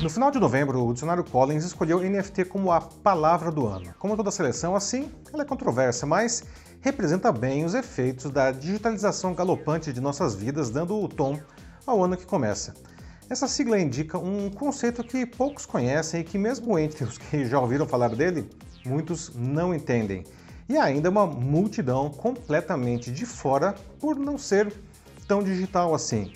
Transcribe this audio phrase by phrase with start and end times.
[0.00, 3.92] No final de novembro, o dicionário Collins escolheu NFT como a palavra do ano.
[3.98, 6.44] Como toda seleção, assim, ela é controversa, mas
[6.80, 11.40] representa bem os efeitos da digitalização galopante de nossas vidas, dando o tom
[11.84, 12.74] ao ano que começa.
[13.28, 17.58] Essa sigla indica um conceito que poucos conhecem e que, mesmo entre os que já
[17.58, 18.48] ouviram falar dele,
[18.86, 20.24] muitos não entendem.
[20.68, 24.72] E ainda uma multidão completamente de fora por não ser
[25.26, 26.32] tão digital assim.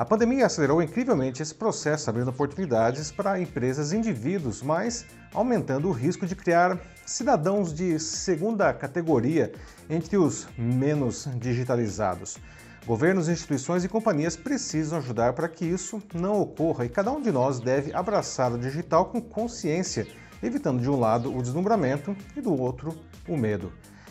[0.00, 5.92] A pandemia acelerou incrivelmente esse processo, abrindo oportunidades para empresas e indivíduos, mas aumentando o
[5.92, 9.52] risco de criar cidadãos de segunda categoria
[9.90, 12.38] entre os menos digitalizados.
[12.86, 17.30] Governos, instituições e companhias precisam ajudar para que isso não ocorra e cada um de
[17.30, 20.06] nós deve abraçar o digital com consciência,
[20.42, 22.96] evitando de um lado o deslumbramento e do outro
[23.28, 23.70] o medo.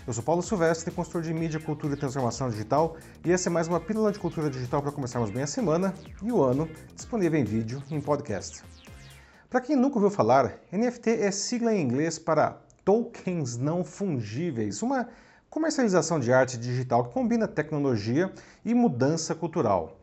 [0.10, 3.68] Eu sou Paulo Silvestre, consultor de mídia, cultura e transformação digital, e essa é mais
[3.68, 7.44] uma pílula de cultura digital para começarmos bem a semana e o ano, disponível em
[7.44, 8.64] vídeo e em podcast.
[9.52, 15.08] Para quem nunca ouviu falar, NFT é sigla em inglês para tokens não fungíveis, uma
[15.48, 18.34] comercialização de arte digital que combina tecnologia
[18.66, 20.00] e mudança cultural.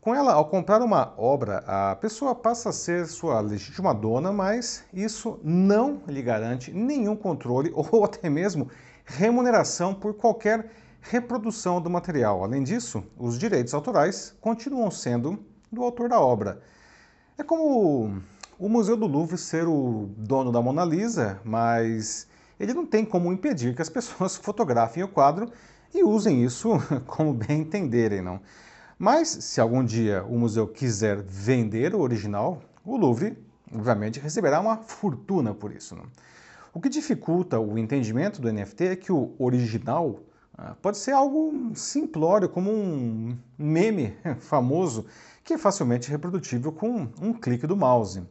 [0.00, 4.84] Com ela, ao comprar uma obra, a pessoa passa a ser sua legítima dona, mas
[4.94, 8.70] isso não lhe garante nenhum controle ou até mesmo
[9.04, 10.70] remuneração por qualquer
[11.00, 12.44] reprodução do material.
[12.44, 16.60] Além disso, os direitos autorais continuam sendo do autor da obra.
[17.38, 18.22] É como
[18.58, 22.26] o Museu do Louvre ser o dono da Mona Lisa, mas
[22.58, 25.50] ele não tem como impedir que as pessoas fotografem o quadro
[25.94, 26.70] e usem isso
[27.06, 28.40] como bem entenderem, não?
[28.98, 33.38] Mas se algum dia o museu quiser vender o original, o Louvre,
[33.74, 35.96] obviamente, receberá uma fortuna por isso.
[35.96, 36.04] Não?
[36.72, 40.20] O que dificulta o entendimento do NFT é que o original
[40.56, 45.04] ah, pode ser algo simplório, como um meme famoso
[45.42, 48.22] que é facilmente reprodutível com um clique do mouse.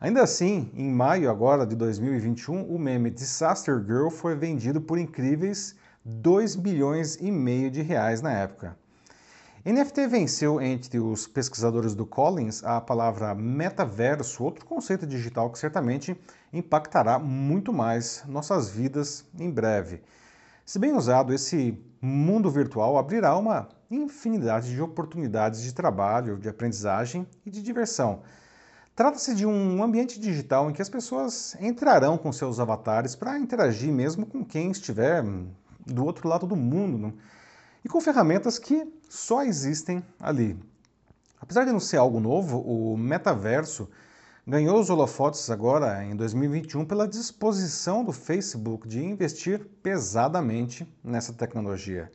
[0.00, 5.76] Ainda assim, em maio agora de 2021, o meme Disaster Girl foi vendido por incríveis
[6.04, 8.76] 2 bilhões e meio de reais na época.
[9.64, 16.16] NFT venceu entre os pesquisadores do Collins a palavra metaverso, outro conceito digital que certamente
[16.52, 20.00] impactará muito mais nossas vidas em breve.
[20.64, 27.26] Se bem usado, esse mundo virtual abrirá uma infinidade de oportunidades de trabalho, de aprendizagem
[27.44, 28.20] e de diversão.
[28.94, 33.92] Trata-se de um ambiente digital em que as pessoas entrarão com seus avatares para interagir
[33.92, 35.24] mesmo com quem estiver
[35.84, 36.96] do outro lado do mundo.
[36.96, 37.14] Não?
[37.84, 40.58] e com ferramentas que só existem ali.
[41.40, 43.88] Apesar de não ser algo novo, o metaverso
[44.46, 52.10] ganhou os holofotes agora em 2021 pela disposição do Facebook de investir pesadamente nessa tecnologia.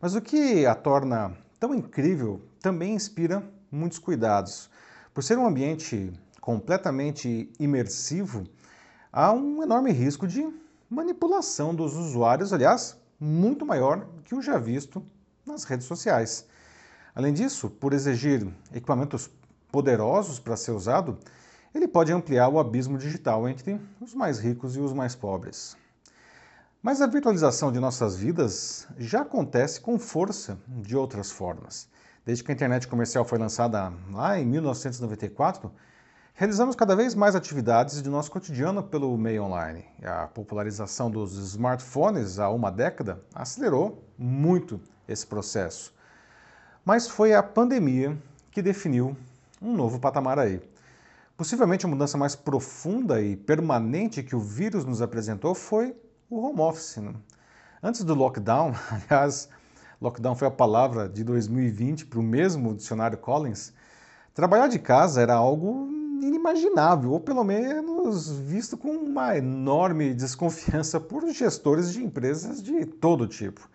[0.00, 4.70] Mas o que a torna tão incrível também inspira muitos cuidados.
[5.12, 8.44] Por ser um ambiente completamente imersivo,
[9.12, 10.46] há um enorme risco de
[10.90, 15.02] manipulação dos usuários, aliás, muito maior que o já visto
[15.46, 16.46] nas redes sociais.
[17.14, 19.30] Além disso, por exigir equipamentos
[19.70, 21.18] poderosos para ser usado,
[21.74, 25.76] ele pode ampliar o abismo digital entre os mais ricos e os mais pobres.
[26.82, 31.88] Mas a virtualização de nossas vidas já acontece com força de outras formas.
[32.24, 35.72] Desde que a internet comercial foi lançada lá em 1994,
[36.36, 39.84] Realizamos cada vez mais atividades de nosso cotidiano pelo meio online.
[40.02, 45.94] A popularização dos smartphones há uma década acelerou muito esse processo.
[46.84, 48.18] Mas foi a pandemia
[48.50, 49.16] que definiu
[49.62, 50.60] um novo patamar aí.
[51.36, 55.94] Possivelmente a mudança mais profunda e permanente que o vírus nos apresentou foi
[56.28, 56.96] o home office.
[56.96, 57.14] Né?
[57.80, 59.48] Antes do lockdown, aliás,
[60.00, 63.72] lockdown foi a palavra de 2020 para o mesmo dicionário Collins,
[64.34, 71.28] trabalhar de casa era algo inimaginável, ou pelo menos visto com uma enorme desconfiança por
[71.30, 73.68] gestores de empresas de todo tipo.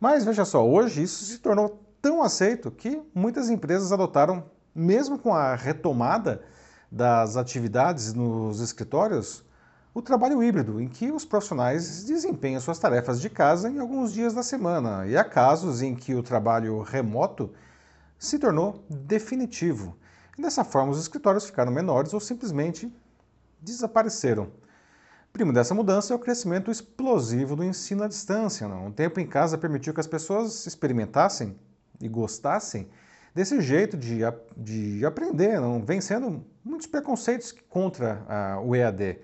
[0.00, 4.44] Mas veja só, hoje isso se tornou tão aceito que muitas empresas adotaram,
[4.74, 6.42] mesmo com a retomada
[6.90, 9.44] das atividades nos escritórios,
[9.92, 14.32] o trabalho híbrido, em que os profissionais desempenham suas tarefas de casa em alguns dias
[14.32, 15.06] da semana.
[15.06, 17.52] E há casos em que o trabalho remoto
[18.16, 19.96] se tornou definitivo.
[20.38, 22.92] Dessa forma, os escritórios ficaram menores ou simplesmente
[23.60, 24.52] desapareceram.
[25.32, 28.68] Primo dessa mudança é o crescimento explosivo do ensino à distância.
[28.68, 28.86] Não?
[28.86, 31.58] O tempo em casa permitiu que as pessoas experimentassem
[32.00, 32.88] e gostassem
[33.34, 34.20] desse jeito de,
[34.56, 35.84] de aprender, não?
[35.84, 38.24] vencendo muitos preconceitos contra
[38.64, 39.18] o EAD.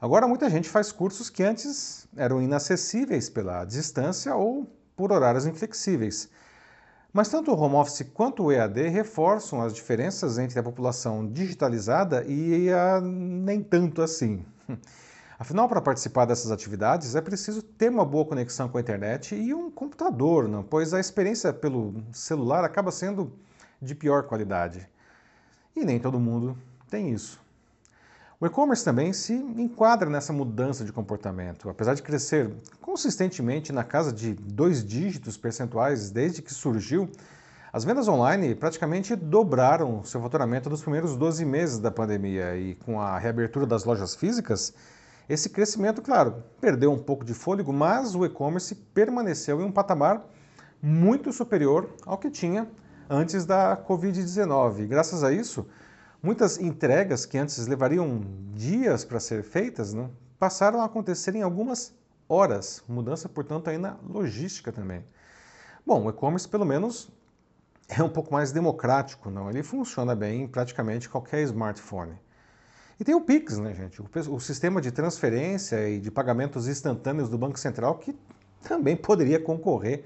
[0.00, 6.28] Agora, muita gente faz cursos que antes eram inacessíveis pela distância ou por horários inflexíveis.
[7.12, 12.24] Mas tanto o home office quanto o EAD reforçam as diferenças entre a população digitalizada
[12.24, 14.42] e a nem tanto assim.
[15.38, 19.52] Afinal, para participar dessas atividades é preciso ter uma boa conexão com a internet e
[19.52, 20.62] um computador, não?
[20.62, 23.32] pois a experiência pelo celular acaba sendo
[23.80, 24.88] de pior qualidade.
[25.76, 26.56] E nem todo mundo
[26.88, 27.40] tem isso.
[28.42, 31.68] O e-commerce também se enquadra nessa mudança de comportamento.
[31.70, 37.08] Apesar de crescer consistentemente na casa de dois dígitos percentuais desde que surgiu,
[37.72, 43.00] as vendas online praticamente dobraram seu faturamento nos primeiros 12 meses da pandemia e com
[43.00, 44.74] a reabertura das lojas físicas,
[45.28, 50.20] esse crescimento, claro, perdeu um pouco de fôlego, mas o e-commerce permaneceu em um patamar
[50.82, 52.68] muito superior ao que tinha
[53.08, 54.88] antes da Covid-19.
[54.88, 55.64] Graças a isso,
[56.22, 58.20] Muitas entregas que antes levariam
[58.54, 60.08] dias para ser feitas não,
[60.38, 61.92] passaram a acontecer em algumas
[62.28, 62.80] horas.
[62.88, 65.04] Mudança, portanto, aí na logística também.
[65.84, 67.10] Bom, o e-commerce, pelo menos,
[67.88, 69.50] é um pouco mais democrático, não?
[69.50, 72.16] Ele funciona bem em praticamente qualquer smartphone.
[73.00, 74.00] E tem o Pix, né, gente?
[74.00, 78.16] O, o sistema de transferência e de pagamentos instantâneos do Banco Central que
[78.62, 80.04] também poderia concorrer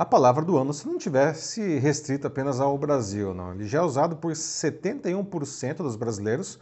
[0.00, 3.34] a palavra do ano se não tivesse restrito apenas ao Brasil.
[3.34, 3.52] Não.
[3.52, 6.58] Ele já é usado por 71% dos brasileiros,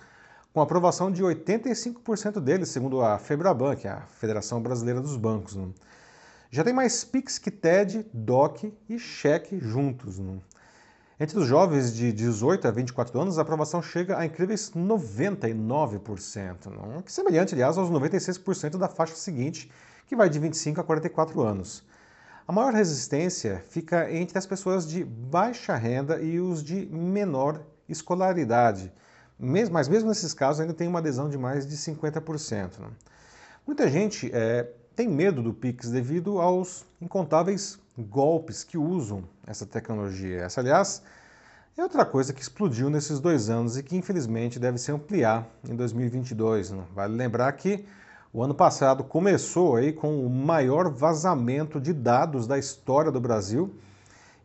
[0.52, 5.55] com aprovação de 85% deles, segundo a FEBRABAN, que é a Federação Brasileira dos Bancos.
[5.55, 5.73] Não.
[6.50, 10.19] Já tem mais PIX que TED, DOC e cheque juntos.
[10.19, 10.43] Não.
[11.20, 17.02] Entre os jovens de 18 a 24 anos, a aprovação chega a incríveis 99%, não?
[17.02, 19.70] que semelhante, aliás, aos 96% da faixa seguinte,
[20.08, 21.87] que vai de 25 a 44 anos.
[22.49, 28.91] A maior resistência fica entre as pessoas de baixa renda e os de menor escolaridade.
[29.39, 32.79] Mas mesmo nesses casos ainda tem uma adesão de mais de 50%.
[32.79, 32.89] Né?
[33.67, 34.67] Muita gente é,
[34.97, 40.41] tem medo do Pix devido aos incontáveis golpes que usam essa tecnologia.
[40.41, 41.03] Essa, aliás,
[41.77, 45.77] é outra coisa que explodiu nesses dois anos e que infelizmente deve se ampliar em
[45.77, 46.71] 2022.
[46.71, 46.83] Né?
[46.94, 47.85] Vale lembrar que
[48.38, 53.75] o ano passado começou aí com o maior vazamento de dados da história do Brasil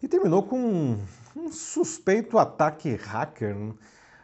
[0.02, 0.98] e terminou com
[1.36, 3.72] um, suspeito ataque hacker né,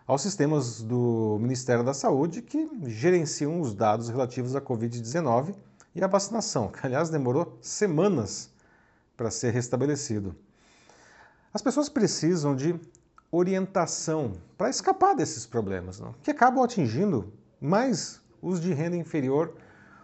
[0.08, 5.54] aos sistemas do Ministério da Saúde que gerenciam os dados relativos à Covid-19
[5.94, 8.50] e à vacinação, que aliás demorou semanas
[9.16, 10.36] para ser restabelecido.
[11.54, 12.74] As pessoas precisam de
[13.32, 16.16] orientação para escapar desses problemas, não?
[16.24, 17.32] que acabam atingindo
[17.62, 19.54] mais os de renda inferior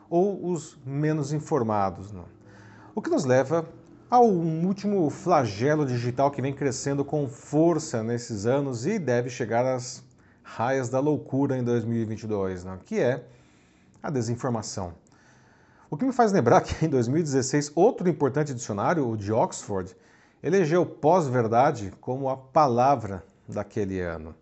[0.10, 2.12] ou os menos informados.
[2.12, 2.26] Não?
[2.94, 3.68] O que nos leva
[4.10, 10.04] ao último flagelo digital que vem crescendo com força nesses anos e deve chegar às
[10.44, 12.78] raias da loucura em 2022, não?
[12.78, 13.26] que é
[14.02, 14.94] a desinformação.
[15.90, 19.96] O que me faz lembrar que em 2016 outro importante dicionário, o de Oxford,
[20.42, 24.36] elegeu pós-verdade como a palavra daquele ano.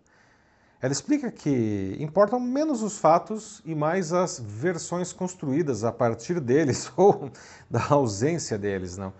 [0.84, 6.92] Ela explica que importam menos os fatos e mais as versões construídas a partir deles
[6.94, 7.30] ou
[7.70, 9.10] da ausência deles, não.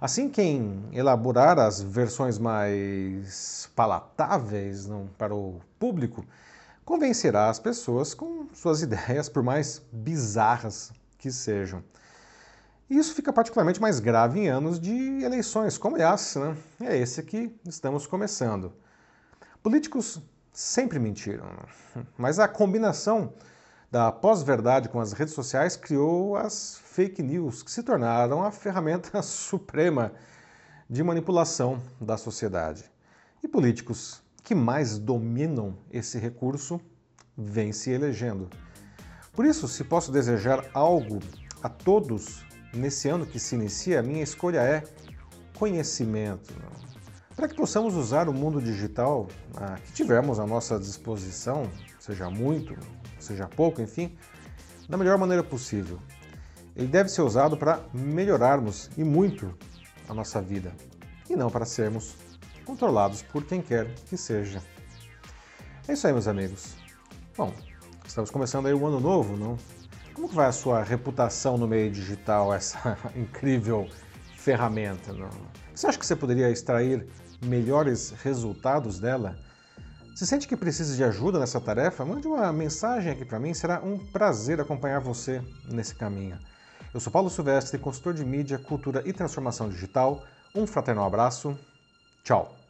[0.00, 6.26] Assim, quem elaborar as versões mais palatáveis não, para o público
[6.84, 11.80] convencerá as pessoas com suas ideias, por mais bizarras que sejam.
[12.90, 17.22] E isso fica particularmente mais grave em anos de eleições, como aliás né, é esse
[17.22, 18.72] que estamos começando.
[19.62, 20.20] Políticos
[20.54, 21.44] sempre mentiram.
[22.16, 23.34] Mas a combinação
[23.90, 29.20] da pós-verdade com as redes sociais criou as fake news, que se tornaram a ferramenta
[29.22, 30.12] suprema
[30.88, 32.84] de manipulação da sociedade.
[33.42, 36.80] E políticos que mais dominam esse recurso
[37.36, 38.48] vêm se elegendo.
[39.32, 41.18] Por isso, se posso desejar algo
[41.62, 44.84] a todos nesse ano que se inicia, a minha escolha é
[45.56, 46.54] conhecimento
[47.44, 52.74] para que possamos usar o mundo digital ah, que tivermos à nossa disposição, seja muito,
[53.20, 54.16] seja pouco, enfim,
[54.88, 55.98] da melhor maneira possível.
[56.74, 59.54] Ele deve ser usado para melhorarmos e muito
[60.08, 60.72] a nossa vida,
[61.28, 62.14] e não para sermos
[62.64, 64.62] controlados por quem quer que seja.
[65.86, 66.74] É isso aí, meus amigos.
[67.36, 67.52] Bom,
[68.06, 69.58] estamos começando aí o um ano novo, não?
[70.14, 73.86] Como vai a sua reputação no meio digital, essa incrível
[74.34, 75.12] ferramenta?
[75.12, 75.28] Não?
[75.74, 77.06] Você acha que você poderia extrair
[77.42, 79.36] melhores resultados dela?
[80.14, 83.80] Se sente que precisa de ajuda nessa tarefa, mande uma mensagem aqui para mim, será
[83.82, 86.38] um prazer acompanhar você nesse caminho.
[86.92, 90.24] Eu sou Paulo Silvestre, consultor de mídia, cultura e transformação digital.
[90.54, 91.58] Um fraternal abraço.
[92.22, 92.63] Tchau!